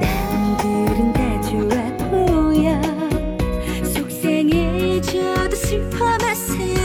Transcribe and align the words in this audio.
남들은 0.00 1.12
다 1.12 1.40
좋아 1.42 1.70
보여. 2.10 2.80
속상해져도 3.84 5.54
슬퍼 5.54 6.18
마세요. 6.18 6.75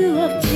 to 0.00 0.47